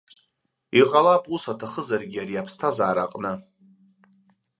Иҟалап 0.79 1.23
ус 1.33 1.43
аҭахызаргьы 1.51 2.19
ари 2.21 2.41
аԥсҭазаараҟны. 2.41 3.33